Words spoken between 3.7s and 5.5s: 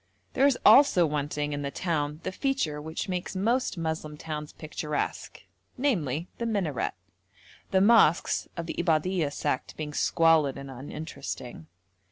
Moslem towns picturesque,